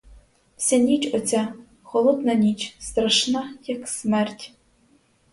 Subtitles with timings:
[0.57, 1.53] Вся ніч оця,
[1.83, 4.53] холодна ніч, страшна, як смерть!